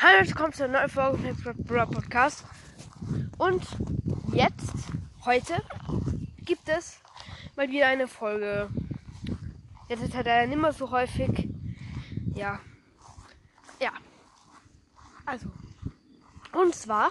[0.00, 2.44] Hallo, willkommen zu einer neuen Folge von Bro Podcast.
[3.36, 3.66] Und
[4.32, 4.72] jetzt,
[5.24, 5.60] heute,
[6.44, 7.00] gibt es
[7.56, 8.70] mal wieder eine Folge.
[9.88, 11.48] Jetzt ist halt leider nicht mehr so häufig.
[12.36, 12.60] Ja.
[13.82, 13.90] Ja.
[15.26, 15.48] Also.
[16.52, 17.10] Und zwar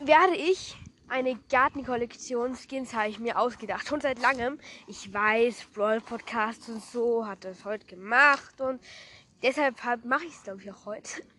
[0.00, 0.76] werde ich
[1.08, 3.88] eine Gartenkollektion Skins habe ich mir ausgedacht.
[3.88, 4.58] Schon seit langem.
[4.86, 8.78] Ich weiß, Brawl Podcast und so hat das heute gemacht und
[9.42, 11.22] deshalb mache ich es, glaube ich, auch heute.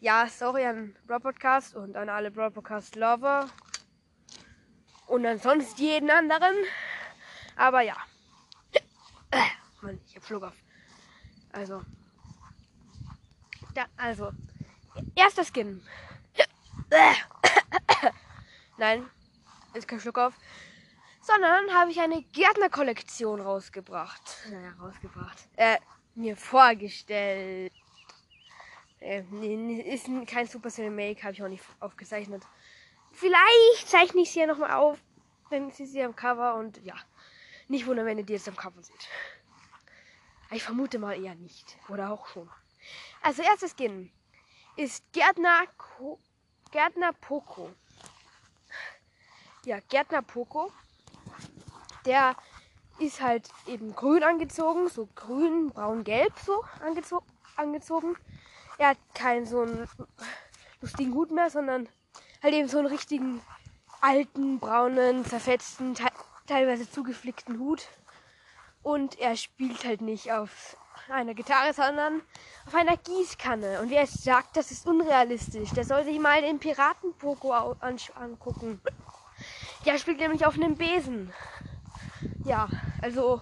[0.00, 3.48] Ja, sorry an Brawl Podcast und an alle Brawl Podcast Lover.
[5.06, 6.56] Und ansonsten jeden anderen.
[7.54, 7.96] Aber ja.
[9.80, 10.56] Mann, ich hab Schluck auf.
[11.52, 11.82] Also.
[13.74, 14.32] Da, also.
[15.14, 15.80] Erster Skin.
[18.76, 19.08] Nein,
[19.74, 20.34] ist kein Schluck auf.
[21.20, 24.38] Sondern habe ich eine Gärtnerkollektion rausgebracht.
[24.50, 25.38] Naja, rausgebracht.
[25.54, 25.78] Äh,
[26.14, 27.72] mir vorgestellt.
[29.00, 29.22] Äh,
[29.94, 32.42] ist kein Supercell Make, habe ich auch nicht aufgezeichnet.
[33.12, 34.98] Vielleicht zeichne ich sie ja nochmal auf,
[35.50, 36.94] wenn sie sie am Cover und ja.
[37.68, 39.08] Nicht wundern, wenn ihr die jetzt am Cover seht.
[40.50, 41.76] Ich vermute mal eher nicht.
[41.88, 42.48] Oder auch schon.
[43.22, 44.10] Also erstes Skin
[44.76, 46.18] ist Gärtner, Ko
[46.70, 47.70] Gärtner Poco
[49.64, 50.72] ja, Gärtner Poco.
[52.04, 52.34] Der
[52.98, 57.22] ist halt eben grün angezogen, so grün, braun, gelb so angezo
[57.56, 58.16] angezogen.
[58.78, 59.88] Er hat keinen so einen
[60.80, 61.88] lustigen Hut mehr, sondern
[62.42, 63.40] halt eben so einen richtigen
[64.00, 66.06] alten, braunen, zerfetzten, te
[66.46, 67.88] teilweise zugeflickten Hut.
[68.82, 70.76] Und er spielt halt nicht auf
[71.08, 72.20] einer Gitarre, sondern
[72.66, 73.80] auf einer Gießkanne.
[73.80, 78.80] Und wer es sagt, das ist unrealistisch, der soll sich mal den Piraten-Poko angucken.
[79.84, 81.32] Der spielt nämlich auf einem Besen.
[82.44, 82.68] Ja,
[83.00, 83.40] also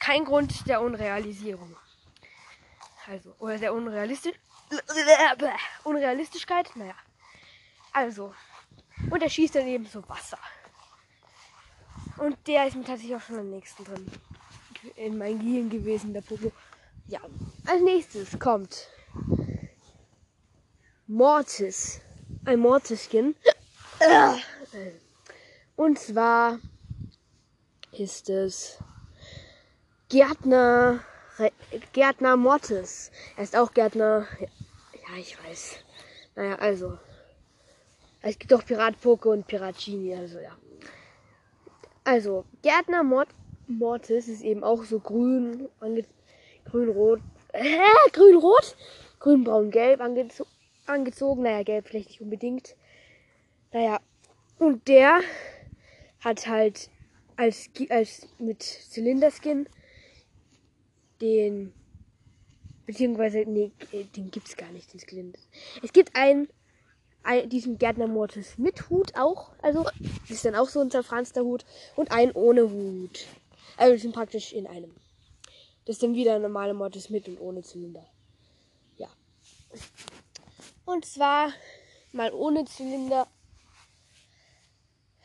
[0.00, 1.76] kein Grund der Unrealisierung.
[3.06, 4.34] Also, oder der Unrealistisch
[5.84, 6.94] Unrealistischkeit, naja.
[7.92, 8.34] Also,
[9.10, 10.38] und er schießt dann eben so Wasser.
[12.18, 14.10] Und der ist mir tatsächlich auch schon am nächsten drin.
[14.96, 16.52] In mein Gehirn gewesen, der Popo.
[17.06, 17.20] Ja,
[17.66, 18.88] als nächstes kommt
[21.06, 22.00] Mortis.
[22.44, 23.34] Ein Mortis-Skin.
[25.76, 26.58] Und zwar
[28.00, 28.78] ist es
[30.08, 31.00] Gärtner,
[31.92, 33.10] Gärtner Mortis.
[33.36, 34.26] Er ist auch Gärtner.
[34.40, 35.76] Ja, ich weiß.
[36.34, 36.98] Naja, also.
[38.20, 40.56] Es gibt auch Pirat Poke und Pirat Genie, also ja.
[42.04, 43.28] Also, Gärtner Mort
[43.68, 45.68] Mortis ist eben auch so grün,
[46.64, 47.20] grün-rot,
[47.52, 47.78] äh,
[48.12, 48.76] grün-rot,
[49.20, 50.46] grün-braun-gelb angezo
[50.86, 51.42] angezogen.
[51.42, 52.76] Naja, gelb vielleicht nicht unbedingt.
[53.72, 54.00] Naja,
[54.58, 55.20] und der
[56.20, 56.90] hat halt
[57.38, 59.68] als, als mit Zylinderskin
[61.20, 61.72] den
[62.84, 63.70] beziehungsweise nee,
[64.16, 65.38] den gibt's gar nicht den Zylinder.
[65.82, 66.48] Es gibt einen,
[67.22, 69.86] einen diesen Gärtner Mortis mit Hut auch, also
[70.28, 71.64] ist dann auch so ein zerfranster Hut
[71.96, 73.26] und einen ohne Hut.
[73.76, 74.94] Also die sind praktisch in einem.
[75.84, 78.06] Das ist dann wieder ein normaler Mortis mit und ohne Zylinder.
[78.96, 79.08] Ja.
[80.86, 81.52] Und zwar
[82.12, 83.28] mal ohne Zylinder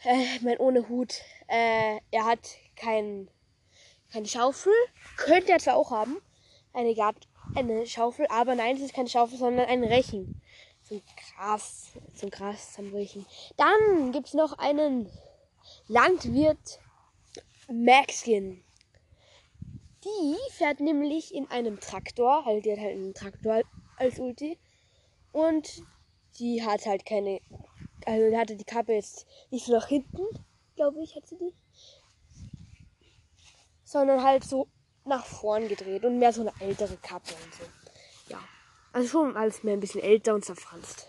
[0.03, 1.21] äh, mein ohne Hut.
[1.47, 3.29] Äh, er hat kein,
[4.11, 4.73] keine Schaufel.
[5.17, 6.17] Könnte er zwar auch haben.
[6.73, 10.41] Eine, Gart eine Schaufel, aber nein, es ist keine Schaufel, sondern ein Rechen.
[10.83, 11.01] Zum
[11.35, 13.25] Gras, zum Gras zum Rechen.
[13.57, 15.09] Dann gibt's noch einen
[15.87, 16.79] Landwirt
[17.71, 18.63] Maxkin.
[20.03, 23.61] Die fährt nämlich in einem Traktor, halt, die hat halt einen Traktor
[23.95, 24.57] als Ulti.
[25.31, 25.83] Und
[26.39, 27.39] die hat halt keine
[28.07, 30.23] also der hatte die Kappe jetzt nicht so nach hinten,
[30.75, 31.53] glaube ich, hat sie die.
[33.83, 34.67] Sondern halt so
[35.05, 37.63] nach vorn gedreht und mehr so eine ältere Kappe und so.
[38.29, 38.39] Ja.
[38.91, 41.07] Also schon alles mehr ein bisschen älter und zerfranst.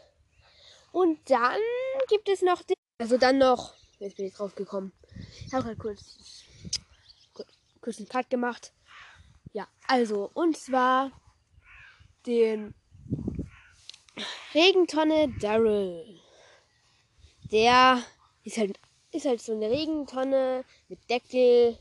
[0.92, 1.60] Und dann
[2.08, 2.76] gibt es noch den.
[2.98, 3.74] Also dann noch.
[3.98, 4.92] Jetzt bin ich drauf gekommen.
[5.46, 6.44] Ich habe halt kurz,
[7.80, 8.72] kurz einen Cut gemacht.
[9.52, 11.12] Ja, also, und zwar
[12.26, 12.74] den
[14.54, 16.20] Regentonne Daryl
[17.50, 18.02] der
[18.44, 18.78] ist halt,
[19.12, 21.78] ist halt so eine Regentonne mit Deckel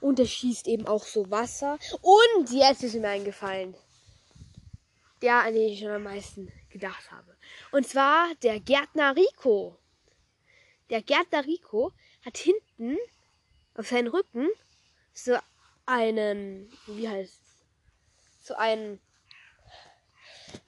[0.00, 1.78] und der schießt eben auch so Wasser.
[2.00, 3.74] Und jetzt ist mir eingefallen.
[5.22, 7.36] Der, an den ich schon am meisten gedacht habe.
[7.72, 9.76] Und zwar der Gärtner Rico.
[10.88, 11.92] Der Gärtner Rico
[12.24, 12.96] hat hinten
[13.74, 14.48] auf seinen Rücken
[15.12, 15.36] so
[15.86, 18.46] einen, wie heißt es?
[18.46, 19.00] So einen,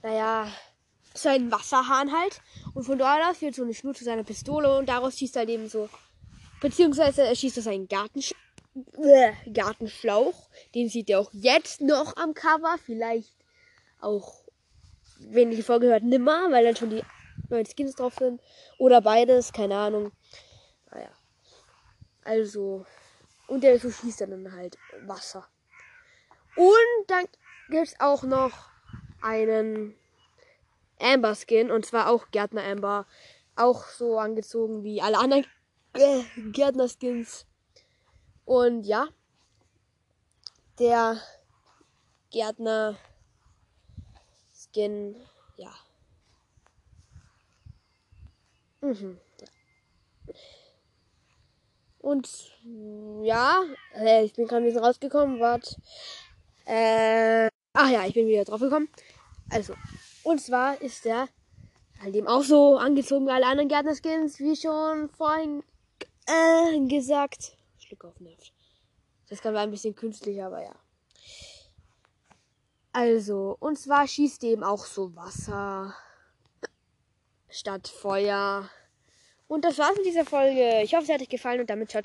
[0.02, 0.52] naja,
[1.14, 2.40] so einen Wasserhahn halt.
[2.74, 5.48] Und von dort aus wird so eine Schnur zu seiner Pistole und daraus schießt er
[5.48, 5.88] eben so.
[6.60, 8.34] Beziehungsweise er schießt aus einen Gartensch
[9.02, 10.48] äh, Gartenschlauch.
[10.74, 12.76] Den sieht er auch jetzt noch am Cover.
[12.84, 13.34] Vielleicht
[14.00, 14.42] auch
[15.18, 17.02] wenn die Folge hört, nimmer, weil dann schon die
[17.48, 18.40] neuen Skins drauf sind.
[18.78, 20.12] Oder beides, keine Ahnung.
[20.90, 21.10] Naja.
[22.24, 22.86] Also.
[23.48, 25.46] Und der so schießt dann halt Wasser.
[26.56, 27.26] Und dann
[27.68, 28.52] gibt es auch noch
[29.20, 29.94] einen
[31.02, 31.70] Amber Skin.
[31.70, 33.06] Und zwar auch Gärtner Amber.
[33.56, 35.46] Auch so angezogen wie alle anderen
[35.94, 36.22] äh,
[36.52, 37.46] Gärtner Skins.
[38.44, 39.08] Und ja.
[40.78, 41.20] Der
[42.30, 42.96] Gärtner
[44.72, 45.16] Skin,
[45.56, 45.72] ja.
[48.80, 49.18] Mhm.
[51.98, 52.28] Und
[53.22, 53.62] ja,
[53.94, 55.76] äh, ich bin gerade ein bisschen rausgekommen, wart.
[56.64, 58.88] Äh, ach ja, ich bin wieder drauf gekommen.
[59.52, 59.74] Also,
[60.24, 61.28] und zwar ist der
[62.00, 65.62] halt eben auch so angezogen wie alle anderen Gärtnerskins, wie schon vorhin
[66.26, 67.56] äh, gesagt.
[67.78, 68.40] Schluck auf Nerv.
[69.28, 70.74] Das kann war ein bisschen künstlich, aber ja.
[72.92, 75.94] Also, und zwar schießt eben auch so Wasser
[77.48, 78.68] statt Feuer.
[79.48, 80.82] Und das war's mit dieser Folge.
[80.82, 82.02] Ich hoffe, es hat euch gefallen und damit ciao.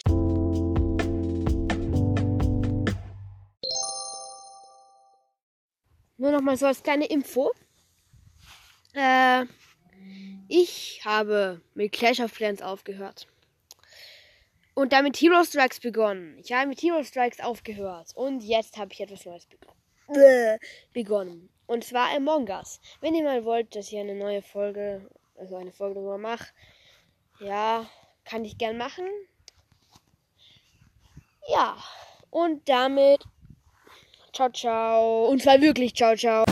[6.18, 7.52] Nur noch mal so als kleine Info.
[8.94, 9.46] Äh,
[10.48, 13.28] ich habe mit Clash of Clans aufgehört.
[14.74, 16.38] Und damit Hero Strikes begonnen.
[16.40, 18.16] Ich habe mit Hero Strikes aufgehört.
[18.16, 20.60] Und jetzt habe ich etwas Neues begonnen.
[20.94, 21.50] begonnen.
[21.66, 22.80] Und zwar Among Us.
[23.02, 26.48] Wenn ihr mal wollt, dass ich eine neue Folge, also eine Folge darüber mache,
[27.40, 27.90] ja,
[28.24, 29.06] kann ich gern machen.
[31.50, 31.78] Ja,
[32.30, 33.24] und damit
[34.38, 35.26] ciao, ciao.
[35.30, 36.46] Und zwar wirklich ciao, ciao.